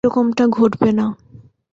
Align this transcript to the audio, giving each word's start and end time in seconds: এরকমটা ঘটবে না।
এরকমটা 0.03 0.43
ঘটবে 0.49 0.89
না। 0.91 1.05